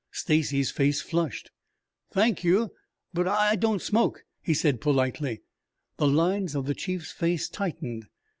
Stacy's 0.09 0.71
face 0.71 0.99
flushed. 0.99 1.51
"Thank 2.11 2.43
you, 2.43 2.71
but 3.13 3.27
I 3.27 3.55
don't 3.55 3.83
smoke," 3.83 4.25
he 4.41 4.51
said 4.55 4.81
politely. 4.81 5.43
The 5.97 6.07
lines 6.07 6.55
of 6.55 6.65
the 6.65 6.73
chief's 6.73 7.11
face 7.11 7.47
tightened. 7.47 8.07